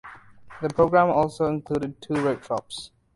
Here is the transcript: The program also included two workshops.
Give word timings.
The 0.63 0.69
program 0.69 1.11
also 1.11 1.45
included 1.45 2.01
two 2.01 2.15
workshops. 2.23 2.89